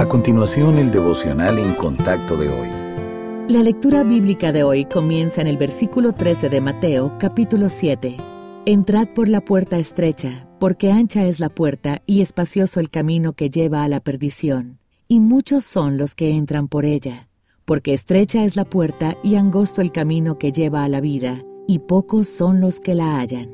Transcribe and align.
A 0.00 0.08
continuación, 0.08 0.78
el 0.78 0.90
devocional 0.90 1.58
en 1.58 1.74
contacto 1.74 2.34
de 2.38 2.48
hoy. 2.48 2.68
La 3.48 3.62
lectura 3.62 4.02
bíblica 4.02 4.50
de 4.50 4.62
hoy 4.62 4.86
comienza 4.86 5.42
en 5.42 5.46
el 5.46 5.58
versículo 5.58 6.14
13 6.14 6.48
de 6.48 6.62
Mateo, 6.62 7.18
capítulo 7.18 7.68
7. 7.68 8.16
Entrad 8.64 9.08
por 9.08 9.28
la 9.28 9.42
puerta 9.42 9.76
estrecha, 9.78 10.48
porque 10.58 10.90
ancha 10.90 11.26
es 11.26 11.38
la 11.38 11.50
puerta 11.50 12.00
y 12.06 12.22
espacioso 12.22 12.80
el 12.80 12.88
camino 12.88 13.34
que 13.34 13.50
lleva 13.50 13.84
a 13.84 13.88
la 13.88 14.00
perdición, 14.00 14.78
y 15.06 15.20
muchos 15.20 15.64
son 15.64 15.98
los 15.98 16.14
que 16.14 16.30
entran 16.30 16.68
por 16.68 16.86
ella, 16.86 17.28
porque 17.66 17.92
estrecha 17.92 18.42
es 18.42 18.56
la 18.56 18.64
puerta 18.64 19.18
y 19.22 19.34
angosto 19.34 19.82
el 19.82 19.92
camino 19.92 20.38
que 20.38 20.50
lleva 20.50 20.82
a 20.82 20.88
la 20.88 21.02
vida, 21.02 21.42
y 21.68 21.80
pocos 21.80 22.26
son 22.26 22.62
los 22.62 22.80
que 22.80 22.94
la 22.94 23.18
hallan. 23.18 23.50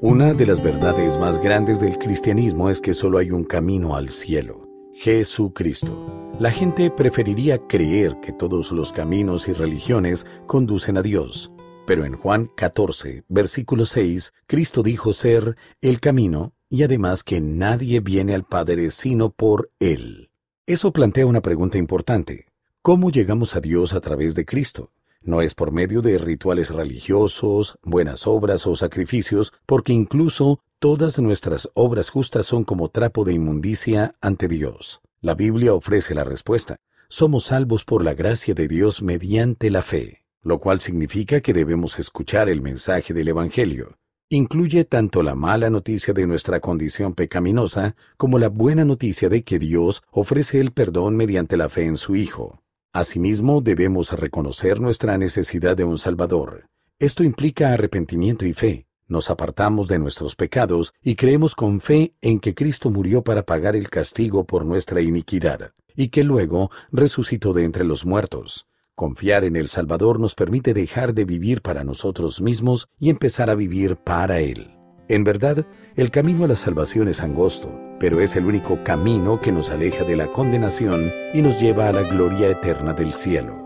Una 0.00 0.34
de 0.34 0.44
las 0.44 0.60
verdades 0.60 1.18
más 1.18 1.40
grandes 1.40 1.80
del 1.80 1.98
cristianismo 1.98 2.68
es 2.68 2.80
que 2.80 2.94
solo 2.94 3.18
hay 3.18 3.30
un 3.30 3.44
camino 3.44 3.94
al 3.94 4.10
cielo 4.10 4.63
Jesucristo. 4.94 6.32
La 6.38 6.50
gente 6.50 6.90
preferiría 6.90 7.58
creer 7.66 8.20
que 8.22 8.32
todos 8.32 8.70
los 8.70 8.92
caminos 8.92 9.48
y 9.48 9.52
religiones 9.52 10.24
conducen 10.46 10.96
a 10.96 11.02
Dios. 11.02 11.52
Pero 11.86 12.04
en 12.04 12.16
Juan 12.16 12.50
14, 12.56 13.24
versículo 13.28 13.86
6, 13.86 14.32
Cristo 14.46 14.82
dijo 14.82 15.12
ser 15.12 15.56
el 15.82 16.00
camino 16.00 16.54
y 16.70 16.84
además 16.84 17.22
que 17.24 17.40
nadie 17.40 18.00
viene 18.00 18.34
al 18.34 18.44
Padre 18.44 18.90
sino 18.90 19.30
por 19.30 19.70
Él. 19.80 20.30
Eso 20.66 20.92
plantea 20.92 21.26
una 21.26 21.42
pregunta 21.42 21.76
importante. 21.76 22.46
¿Cómo 22.80 23.10
llegamos 23.10 23.56
a 23.56 23.60
Dios 23.60 23.94
a 23.94 24.00
través 24.00 24.34
de 24.34 24.46
Cristo? 24.46 24.92
No 25.20 25.42
es 25.42 25.54
por 25.54 25.72
medio 25.72 26.02
de 26.02 26.18
rituales 26.18 26.70
religiosos, 26.70 27.78
buenas 27.82 28.26
obras 28.26 28.66
o 28.66 28.76
sacrificios, 28.76 29.52
porque 29.66 29.92
incluso 29.92 30.60
Todas 30.84 31.18
nuestras 31.18 31.70
obras 31.72 32.10
justas 32.10 32.44
son 32.44 32.62
como 32.62 32.90
trapo 32.90 33.24
de 33.24 33.32
inmundicia 33.32 34.16
ante 34.20 34.48
Dios. 34.48 35.00
La 35.22 35.34
Biblia 35.34 35.72
ofrece 35.72 36.14
la 36.14 36.24
respuesta. 36.24 36.76
Somos 37.08 37.44
salvos 37.44 37.86
por 37.86 38.04
la 38.04 38.12
gracia 38.12 38.52
de 38.52 38.68
Dios 38.68 39.02
mediante 39.02 39.70
la 39.70 39.80
fe, 39.80 40.24
lo 40.42 40.58
cual 40.60 40.82
significa 40.82 41.40
que 41.40 41.54
debemos 41.54 41.98
escuchar 41.98 42.50
el 42.50 42.60
mensaje 42.60 43.14
del 43.14 43.28
Evangelio. 43.28 43.96
Incluye 44.28 44.84
tanto 44.84 45.22
la 45.22 45.34
mala 45.34 45.70
noticia 45.70 46.12
de 46.12 46.26
nuestra 46.26 46.60
condición 46.60 47.14
pecaminosa 47.14 47.96
como 48.18 48.38
la 48.38 48.50
buena 48.50 48.84
noticia 48.84 49.30
de 49.30 49.42
que 49.42 49.58
Dios 49.58 50.02
ofrece 50.10 50.60
el 50.60 50.72
perdón 50.72 51.16
mediante 51.16 51.56
la 51.56 51.70
fe 51.70 51.86
en 51.86 51.96
su 51.96 52.14
Hijo. 52.14 52.60
Asimismo, 52.92 53.62
debemos 53.62 54.12
reconocer 54.12 54.82
nuestra 54.82 55.16
necesidad 55.16 55.78
de 55.78 55.84
un 55.84 55.96
Salvador. 55.96 56.66
Esto 56.98 57.24
implica 57.24 57.72
arrepentimiento 57.72 58.44
y 58.44 58.52
fe, 58.52 58.83
nos 59.08 59.30
apartamos 59.30 59.88
de 59.88 59.98
nuestros 59.98 60.36
pecados 60.36 60.94
y 61.02 61.16
creemos 61.16 61.54
con 61.54 61.80
fe 61.80 62.14
en 62.20 62.40
que 62.40 62.54
Cristo 62.54 62.90
murió 62.90 63.22
para 63.22 63.44
pagar 63.44 63.76
el 63.76 63.90
castigo 63.90 64.44
por 64.44 64.64
nuestra 64.64 65.00
iniquidad, 65.00 65.72
y 65.94 66.08
que 66.08 66.24
luego 66.24 66.70
resucitó 66.90 67.52
de 67.52 67.64
entre 67.64 67.84
los 67.84 68.06
muertos. 68.06 68.66
Confiar 68.94 69.44
en 69.44 69.56
el 69.56 69.68
Salvador 69.68 70.20
nos 70.20 70.34
permite 70.34 70.72
dejar 70.72 71.14
de 71.14 71.24
vivir 71.24 71.62
para 71.62 71.82
nosotros 71.82 72.40
mismos 72.40 72.88
y 72.98 73.10
empezar 73.10 73.50
a 73.50 73.56
vivir 73.56 73.96
para 73.96 74.40
Él. 74.40 74.70
En 75.08 75.24
verdad, 75.24 75.66
el 75.96 76.10
camino 76.10 76.44
a 76.44 76.48
la 76.48 76.56
salvación 76.56 77.08
es 77.08 77.20
angosto, 77.20 77.70
pero 78.00 78.20
es 78.20 78.36
el 78.36 78.46
único 78.46 78.82
camino 78.84 79.40
que 79.40 79.52
nos 79.52 79.70
aleja 79.70 80.04
de 80.04 80.16
la 80.16 80.28
condenación 80.28 81.10
y 81.34 81.42
nos 81.42 81.60
lleva 81.60 81.88
a 81.88 81.92
la 81.92 82.02
gloria 82.02 82.48
eterna 82.48 82.94
del 82.94 83.12
cielo. 83.12 83.63